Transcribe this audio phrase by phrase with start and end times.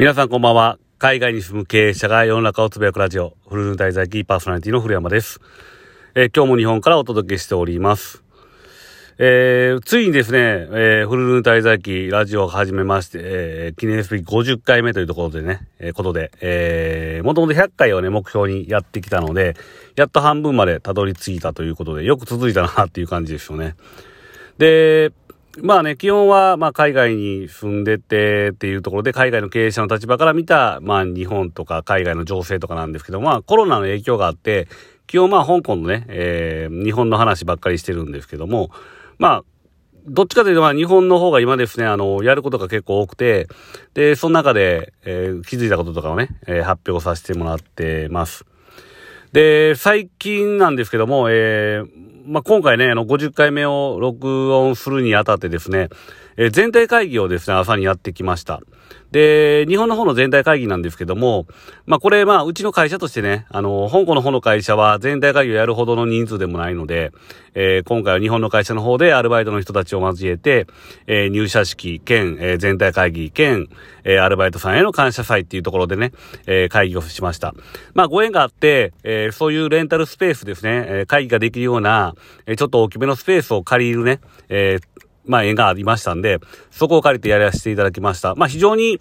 [0.00, 0.78] 皆さんこんばんは。
[0.98, 5.42] 海外に住む経営者が世の中をつぶやくラジオ、フルルン滞在キーパーソナリティの古山です。
[6.14, 8.22] えー、今日も日本からお届けしております。
[9.18, 19.54] えー、ついにですね、えー、フルルン滞在記ラジオを始めまして、えー、記念すべき50回目というところでね、えー、ことで、えー、もともと100回をね、目標にやってきたので、
[19.96, 23.74] やっと半分までたどり着いたということで、よく続いたなっていう感じですよね。
[24.56, 25.12] で、
[25.58, 34.68] まあね、基本は、まあ海外に住んでてっていうところで、海外の経営者の立場から見た、まあ日本とか海外の情勢とかなんですけど、まあコロナの影響があって、
[35.08, 38.70] 基本まあ香港のね、えー、日本の話ばっかりしてるんですけども、
[39.18, 39.44] まあ、
[40.06, 43.48] どっちかというと、まあ、日本の方が今ですね、あの、やることが結構多くて、
[43.92, 48.46] で、その中で、えー、気づいたこととかをね、えー、発表させてもらってます。
[49.32, 51.86] で、最近なんですけども、えー、
[52.26, 55.88] まあ、今回ね、あの、50回目を録音するにあたってですね、
[56.40, 58.62] えー、全体会議をですね、朝にやってきました。
[59.10, 61.46] で、日本の方の全体会議なんですけども、
[61.84, 67.12] まあこれ、まあうちの会社としてね、あの、香港の方の会社は全体会議をやるほどの人数でもないので、
[67.54, 70.66] えー、今回は日本の会社の方でアルバイトの人たちを交えて、
[71.06, 73.68] えー、入社式兼、えー、全体会議兼、
[74.04, 76.12] えー、アルバイトさんへの感謝祭っていうところでね、
[76.46, 77.54] えー、会議をしました。
[77.92, 82.14] まあご縁があって、えー、そういうレンタルスペースですね、えー、会議ができるような、
[82.46, 88.34] えー、ちょっと大きめのスペースを借りるね、えー、まあ、縁がありましたんで、そこを借りてやらせていただきました。
[88.34, 88.98] まあ、非常に、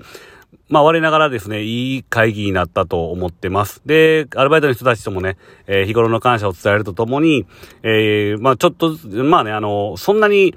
[0.68, 3.82] まあ、我ながらですね、いい会議になったと思ってます。
[3.86, 7.48] で、アルバイトの人たちともね、えー、日頃の感謝を伝えるとともに、
[7.82, 10.56] えー、まあ、ちょっと、まあね、あの、そんなに、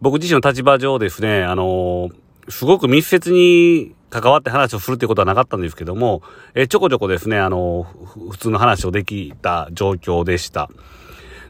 [0.00, 2.10] 僕自身の立場上ですね、あの、
[2.48, 6.22] すごく密接に関わって話をするってことはなかったんですけども、
[6.54, 7.86] えー、ちょこちょこですね、あの、
[8.30, 10.70] 普通の話をできた状況でした。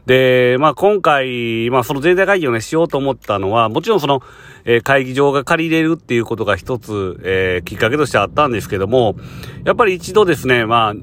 [0.09, 4.23] で、まあ今回、まあその全体会議をね、しようと思ったのは、もちろんその、
[4.65, 9.17] えー、会議場が借りれるっていうことが一つ、えー、きっかけとしてあったんですけども、
[9.65, 10.93] やっぱり一度ですね、まあ、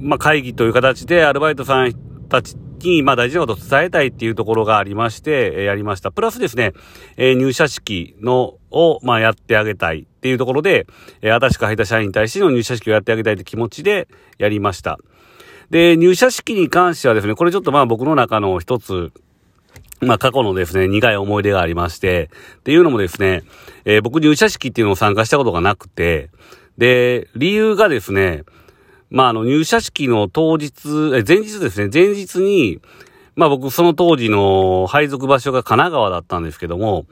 [0.00, 1.92] まあ会議という形でアルバイトさん
[2.30, 6.10] たちに、まあ大事なことを伝えたいっていうところがありまして、えー、やりました。
[6.10, 6.72] プラスですね、
[7.18, 10.86] えー、入社式の、を、まあやってあげたいっていうところで、
[11.20, 14.98] えー、新しく入った社員に対しての入社式をやってあげたいって気持ちでやりました。
[15.70, 19.12] で、入社式に関してはですね、これちょっとまあ僕の中の一つ、
[20.00, 22.30] まあ過去のですね、苦い思い出がありまして、
[22.60, 23.42] っていうのもですね、
[23.84, 26.30] えー、僕入社式っていうのを参加したことがなくて、
[26.78, 28.44] で、理由がですね、
[29.10, 30.72] まああの入社式の当日、
[31.14, 32.80] え、前日ですね、前日に、
[33.36, 37.06] まあ僕その当時の配属場所が神奈川だったんですけども、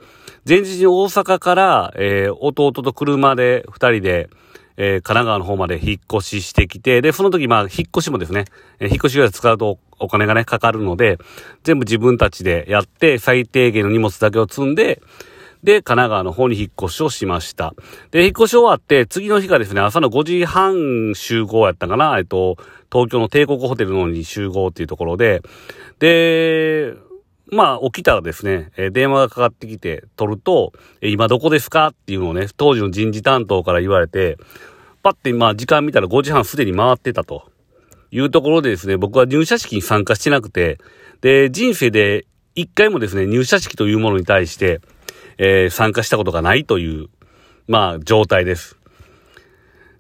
[0.49, 4.31] 前日に大阪から、えー、弟と車で二人で、
[4.77, 8.45] えー、神奈川の方まで引っ越ししてきて、で、その時、まあ、引っ越しもですね、
[8.79, 11.19] えー、引っ越しぐらい使うとお金がね、かかるので、
[11.65, 15.01] 全部自分たちでやって、最低限の荷物だけを積んで、
[15.63, 17.75] で、神奈川の方に引っ越しをしました。
[18.11, 22.57] で、引っ越し終わって、次の日がですね、朝の5時半集合やったかな、えっと、
[22.93, 25.43] 東京の帝国ホテルの方に集合っていうところで、
[25.99, 26.95] で、
[27.49, 34.37] まあ、起きたらですね、えー、電話がかかってきて、取ると、え、今どこですかっていうのをね、当時の人事担当から言われて、
[35.03, 37.51] パッて、まあ、時間見たら5時半すでに回ってたと。
[38.11, 40.79] いうところでですね、僕は入社式に参加してなくて、
[41.21, 44.81] で、人生で一回もですね、入社式というものに対して、
[45.39, 47.09] えー、参加したことがないという、
[47.69, 48.77] まあ、状態です。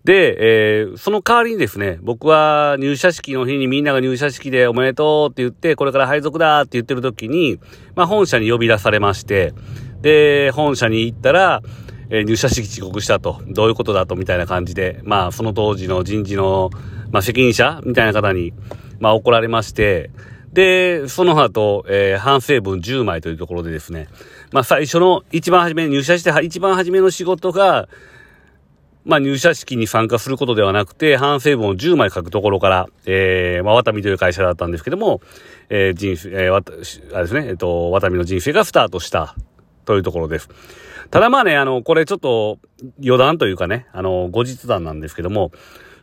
[0.06, 7.58] で、えー、その代わりにですね、僕は入社式の日にみんなが入社式でおめでとうって言って、これから配属だって言ってる時に、
[7.96, 9.52] まあ本社に呼び出されまして、
[10.02, 11.60] で、本社に行ったら、
[12.10, 16.70] えー、入社式遅刻したと、どういうことだとみたいな感じで、まあその当時の人事の、
[17.10, 18.52] まあ責任者みたいな方に、
[19.00, 20.12] まあ怒られまして、
[20.52, 24.06] で、その後、えー、反省文10枚というところでですね、
[24.52, 27.88] まあ最初の一番初め、入社して一番初めの仕事が、
[29.06, 35.20] まあ入社式に参加することではなくて、反省文を10枚書くところから、えー、まあ、ワタミという会社だったんですけども、
[35.68, 39.36] えー、人生、えー、わた、あれですね、えっ、と、ワタミの人生がスタートした
[39.84, 40.48] というところです。
[41.12, 42.58] ただまあね、あの、これちょっと
[43.00, 45.52] 余談というかね、あの、後日談なんですけども、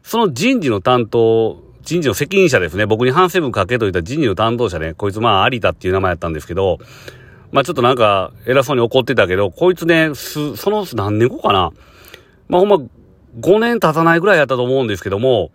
[0.01, 6.79] その人事の担当、人事の責任者ですね、僕に反省文書けといった人事の担当者ね、こいつまあ有田っていう名前やったんですけど、
[7.51, 11.71] まあちょっとなんか偉そうに怒ってたけど、こいつね、す、その何年後かな
[12.48, 12.75] まあほんま
[13.40, 15.51] 5年経たないぐらいやったと思うんですけども、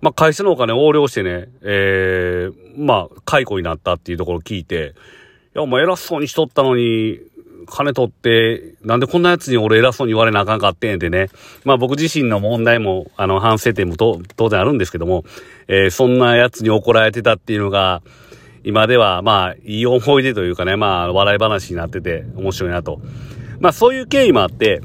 [0.00, 4.94] まあ会社のお金横領してね、ええー、まあ解雇になったっていうところを聞いて、
[5.54, 7.20] いやお前偉そうにしとったのに、
[7.66, 11.28] 金取って、なんでこんな奴に俺偉そうに言われなあかんかってんってね。
[11.64, 15.24] まあ僕自身の問題も、あの、反省点も当然あるんですけども、
[15.66, 18.02] えー、そんな奴に怒られてたっていうのが、
[18.64, 23.00] 今では、まあ、いい思い出というかね、まあ、笑い話になってて面白いなと。
[23.60, 24.80] まあそういう経緯もあって、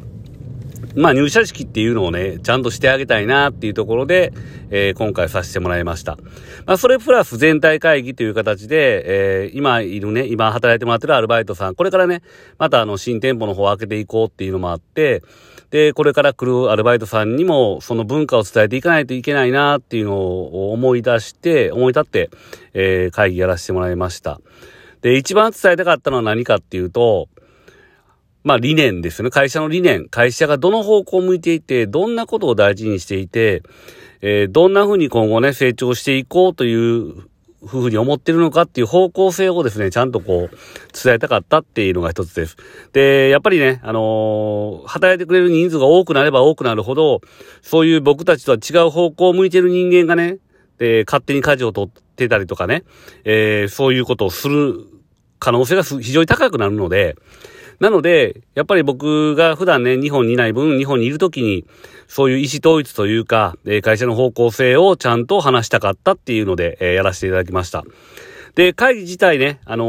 [0.95, 4.33] まあ入社式っていうのをね、ちゃんとしてあげたいなっていうところで、
[4.69, 6.18] えー、今回させてもらいました。
[6.65, 12.21] まあそれプラス全体会議という形で、えー、今いるね、今働いてもらってるアルバイトさん、これからね、
[12.57, 15.24] またあの新店舗の方を開けていこうっていうのもあって、
[15.71, 22.29] で、これから来るアルバイトさんにもその文化を伝えていかないといけないなっていうのを思い出して、思い立って、
[22.75, 24.39] えー、会議やらせてもらいました。
[25.01, 27.27] で、一番伝えたかったのは何かっていうと、
[28.43, 29.29] まあ理念ですね。
[29.29, 30.09] 会社の理念。
[30.09, 33.63] 会社がどの方向を向いていて、どんなことを大事にしていて、
[34.21, 37.13] えー、どんな風に今後ね、成長していこうという
[37.65, 40.57] ふうに思ってるのかっていう方向性をですね、ちゃんとこう、
[41.03, 42.57] 伝えたかったっていうのが一つです。
[42.91, 47.21] で、やっぱりね、あのー、働いてくれる人数が多くなれば多くなるほど、
[47.61, 50.39] そういう僕たちとは違う方向を向いてる人間がね、
[50.77, 52.83] で、勝手に舵を取ってたりとかね、
[53.23, 54.85] えー、そういうことをする
[55.39, 57.15] 可能性が非常に高くなるので、
[57.79, 61.65] なので、やっぱり僕が普段ね、日本にいない分、日本にいるときに、
[62.07, 67.83] そういう意思統一というか、え会社の方向性をちゃんと話したかったっていうので、えやらせていただきました。
[68.55, 69.85] で、会議自体ね、あの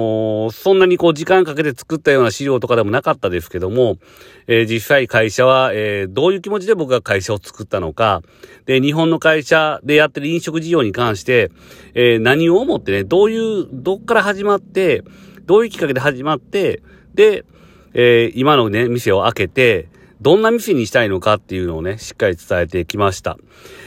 [0.48, 3.98] ー、そんなにこう時間かけて作ったような資料とかでもなかったですけども、
[4.46, 8.22] えー、実際会社は、えー、どういう気持ちで僕が会社を作ったのか、
[8.64, 11.50] で、日本の会社でやってる飲食事業に関して、
[11.92, 15.04] え何を思ってね、どういう、どっから始まって、
[15.44, 16.82] どういうきっかけで始まって、
[17.14, 17.44] で、
[17.94, 19.88] えー、今のね、店を開けて、
[20.20, 23.37] どんな店にしたいのかっていうのをね、しっかり伝えてきました。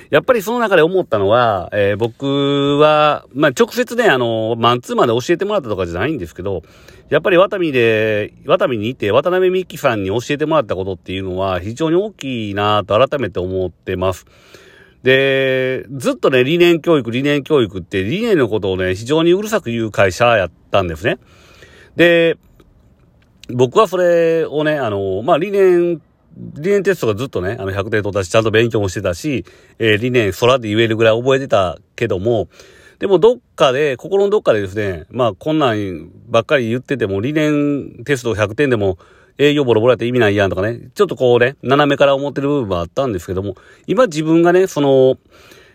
[0.09, 6.63] やっぱりその中で思ったのは、えー、僕は、まあ、直接ね、あの、マンツーマンで教えてもらったとかじゃないんですけど、
[7.09, 14.25] やっぱりワタミで、ワタミにいて、渡辺美希さんに教えてもらったことっていうのは非常に大きいなと改めて思ってます。
[15.03, 21.17] で、ずっとね、理念教育、理念教育って理念のことをね、非常にうるさく言う会社やったんですね。
[21.95, 22.37] で、
[23.49, 26.01] 僕はそれをね、あの、まあ、理念、
[26.35, 29.45] 理念テストがずっとね、あの、100点取ったし、ちゃんと勉強もしてたし、
[29.79, 32.47] えー、理念、空で言えるぐらい覚えてたけども、
[32.99, 38.97] でもどっかで、心のどっかでですね、まあこんなんばっかり言ってても、理念テスト100点でも
[39.37, 43.55] 営業ボロボロやって意味ないやんとかね、ちょっとこうね、斜めから思ってる部分はあったんですけども、
[43.85, 45.17] 今自分がね、その、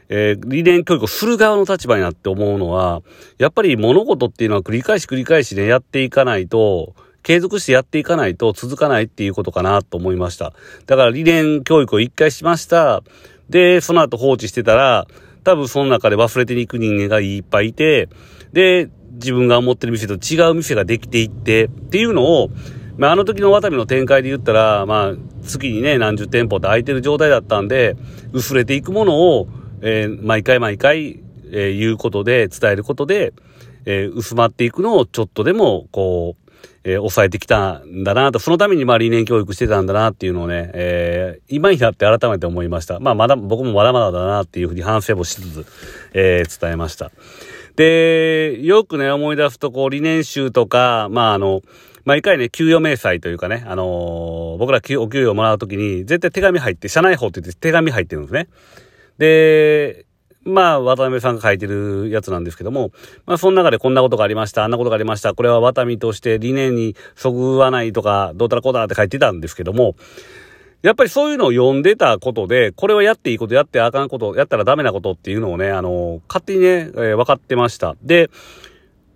[0.09, 3.03] えー、理念教育をする側の立場になって思うのは、
[3.39, 10.53] やっぱり物事っていうのは繰り返し繰り返しね、やっていかないと、継続してやっていかないと続かないっていうことかなと思いました。
[10.87, 13.03] だから理念教育を一回しました。
[13.49, 15.07] で、その後放置してたら、
[15.45, 18.09] 多分その中で忘れていく人間がいっぱいいて、
[18.53, 22.51] で、自分が思ってる店と違う店ができていって、っていうのを、
[22.97, 27.97] まあ、あの時の渡辺の展開で言ったら、まあ、月にね、何十店舗って空いてる状態だったんで、
[28.33, 29.49] 薄れていくものを、
[29.81, 31.21] えー、毎回毎回、
[31.51, 33.33] えー、言うことで、伝えることで、
[33.85, 36.42] えー、薄まっていくのをちょっとでも、こう、
[36.85, 42.99] えー、抑えてきたんだなと、そのためにまあ理念教育してたんだなっていうのをね、えー、今になって改めて思いました。
[43.01, 45.67] まあまだ、僕もまだまだだなっていうふうに反省もしつつ、
[46.15, 47.11] えー、伝えました。
[47.77, 51.63] で、よくね、思い出すと、こう、理念集とか、まああの、
[52.05, 58.49] 毎回ね、給与明細というかね、あのー、僕らお給与もらうときに、絶対手紙入って、社内法って言って手紙入ってるんですね。
[59.19, 60.05] で、
[60.45, 62.91] まあ、渡辺さんが書いてるやつなんですけども、
[63.27, 69.95] まあ、その中でこんなことがありました、あんなことがありました、これは渡辺として理念にそぐわないとか、どうたらこうたらって書いてたんですけども、
[70.83, 77.95] やっぱりそういうのを読んでたことで、これはやっていいこと、やってあかんこと、やったらダメなことっていうのをね、あの、勝手にね、えー、分かってました。
[78.03, 78.31] で、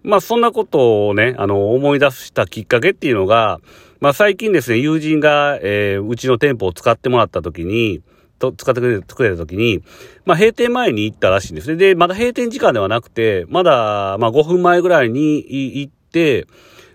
[0.05, 3.61] まあそんなことをね、あの、思い出したきっかけっていうのが、
[3.99, 8.01] まあ最近ですね、友人が、えー、うちの店舗を使ってもらった時に、
[8.39, 9.83] と使ってくれくれた時に、
[10.25, 11.77] まあ、閉店前に行ったらしいんですね。
[11.77, 15.37] で、まだ閉店時間ではなくて、まだ、まあ、5分前ぐらいに
[15.81, 16.47] 行って、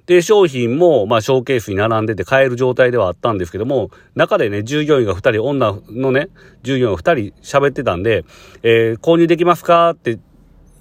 [0.06, 6.30] で、商品も、まあ、ショーケースに並んでて買える状態ではあったんですけども、中でね、従業員が2人、女のね、
[6.64, 8.26] 従業員が2人喋ってたんで、
[8.64, 10.20] えー、購入できますかって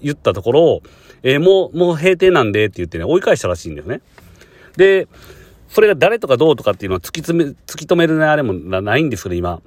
[0.01, 0.81] 言ったところ、
[1.23, 4.01] えー、もう、もう閉店なんでって言ってね、追い返したらしいんですね。
[4.75, 5.07] で、
[5.69, 9.61] それが誰とかどうとかっていうのは突き詰め、突き止めるね、あれもないんですけど、今。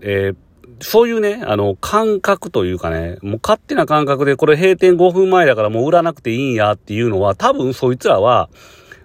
[0.00, 0.36] えー、
[0.80, 8.48] そういうね、あの、感覚というかね、もう勝手な感覚で、これ閉店5分前だからもう売らなくていいんやっていうのは、多分そいつらは、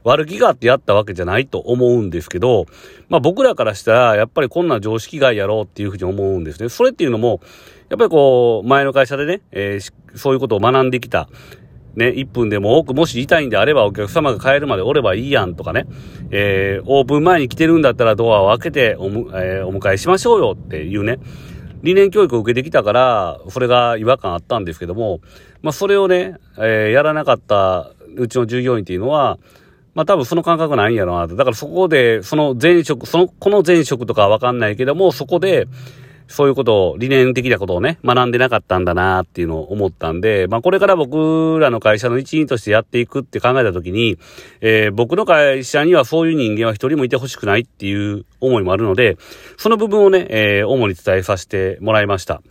[0.06, 2.68] 悪気があってやったわけじゃないと思うんですけど、
[3.10, 6.70] まあ僕らからしたら、やっぱりこんな常識外やろうっていうふうに思うんですね。
[6.70, 7.42] それっていうのも、
[7.90, 11.28] やっぱりこう、前の会社でね、えー、そういうことを学んできた、
[11.96, 15.86] ね、1分でも多くもし痛いんであればお客様が帰るまでおればいいやんとかね、
[16.30, 21.20] えー、オープン前に来てるんだったらドアを開けておむ、えー、お迎えしましょうよっていうね、
[21.84, 25.22] 理念教育を受けてきたから、それが違和感あったんですけども、
[25.62, 29.38] まあそれをね、えー、やらなかったうちの従業員っていうのは、
[29.94, 31.36] まあ多分その感覚ないんやろなと。
[31.36, 35.68] だからそこで、その前職、その、この前職とかはわかんないけども、そこで、
[36.28, 44.18] そういうことを、理念的なことをね、学んでなかったんだなっていうのを思ったんで、まあこれから僕らの会社の一員としてやっていくって考えたときに、
[44.62, 49.18] えー、僕の会社にはそういう人間は一人もいてほしくないっていう思いもあるので、
[49.58, 52.42] その部分をね、えー、主に伝えさせてもらいました。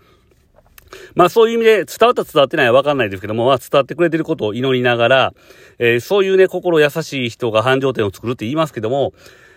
[1.14, 5.34] まあそういう意味で伝わった伝わってないはわかんないですけども、まあ伝わってくれてることを祈りながら、
[5.78, 9.12] えー、そういうね、心優しい人が繁盛店を作るって言いますけども、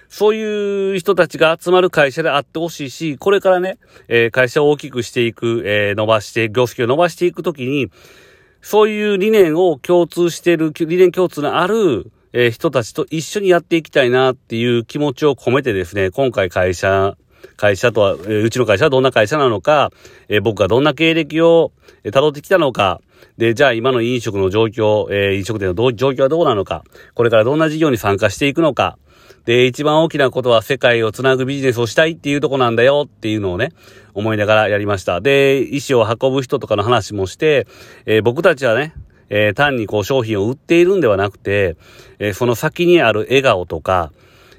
[0.10, 7.90] そういう人たちが集まる会社であってほしいし、これからね、えー、会社を大きくしていく、えー、伸ばして、業績を伸ばしていくときに、
[8.62, 17.18] そういう理念を共通している、理念共通のある、えー、人たちと一緒にやっていきたいなっていう気持ちを込めてですね、今回会社
[17.56, 19.92] 会社とは、えうちの会社はどんな会社なのか、
[20.28, 21.72] え僕がどんな経歴を
[22.04, 23.02] 辿ってきたのか、
[23.38, 26.84] で、じゃあ今の飲食の状況、え飲食店の状況はどうなのか、
[27.14, 28.98] これからどんな事業に参加していくのか、
[29.48, 33.72] で、一番大きなことは世界をつなぐビジネスをしたいっていうとこなんだよっていうのをね、
[34.14, 35.22] 思いながらやりました。
[35.22, 37.66] で、意思を運ぶ人とかの話もして、
[38.06, 38.94] えー、僕たちはね、
[39.30, 41.78] えー、単にこう商品を売っているんではなくて、
[42.20, 44.12] えー、その先にある笑顔とか、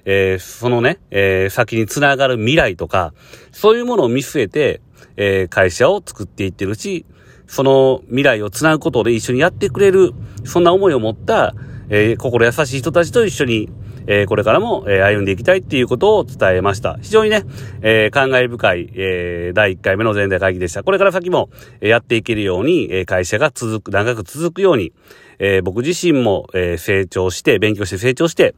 [0.07, 3.12] えー、そのね、えー、先につながる未来とか、
[3.52, 4.80] そういうものを見据えて、
[5.18, 7.04] えー、会社を作っていってるし、
[7.47, 10.14] その未来をつなぐことで一緒にやってくれる、
[10.45, 11.54] そんな思いを持った、
[11.90, 13.68] え、心優しい人たちと一緒に、
[14.09, 16.99] えー、これからも、えー、歩んでいきたいっていうことを伝えました。
[17.00, 17.45] 非常にね、
[17.83, 20.83] えー、感慨深い、えー、第1回目の全体会議でした。
[20.83, 21.50] これから先も、
[21.83, 24.93] え、やっていけるように、え、会社が続く、長く続くように、
[25.38, 28.55] え、僕自身も、え、成長して、勉強して成長して、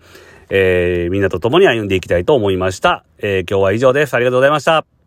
[0.51, 3.05] えー、みんなと共に歩んでいきたいと思いました。
[3.19, 4.15] え、今日は以上です。
[4.15, 5.00] ありがとうございました。